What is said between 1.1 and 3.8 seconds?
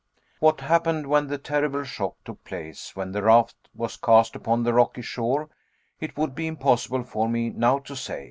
the terrible shock took place, when the raft